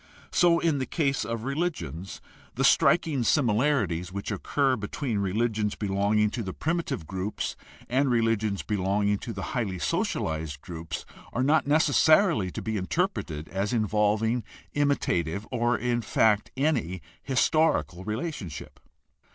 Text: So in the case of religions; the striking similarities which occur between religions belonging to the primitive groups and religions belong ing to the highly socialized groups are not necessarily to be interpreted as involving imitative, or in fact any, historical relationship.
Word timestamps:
So 0.31 0.57
in 0.57 0.79
the 0.79 0.87
case 0.87 1.23
of 1.23 1.43
religions; 1.43 2.21
the 2.55 2.63
striking 2.63 3.21
similarities 3.23 4.11
which 4.11 4.31
occur 4.31 4.75
between 4.75 5.19
religions 5.19 5.75
belonging 5.75 6.31
to 6.31 6.41
the 6.41 6.53
primitive 6.55 7.05
groups 7.05 7.55
and 7.87 8.09
religions 8.09 8.63
belong 8.63 9.09
ing 9.09 9.19
to 9.19 9.31
the 9.31 9.43
highly 9.53 9.77
socialized 9.77 10.59
groups 10.61 11.05
are 11.33 11.43
not 11.43 11.67
necessarily 11.67 12.49
to 12.49 12.63
be 12.63 12.77
interpreted 12.77 13.47
as 13.49 13.73
involving 13.73 14.43
imitative, 14.73 15.47
or 15.51 15.77
in 15.77 16.01
fact 16.01 16.49
any, 16.57 16.99
historical 17.21 18.03
relationship. 18.03 18.79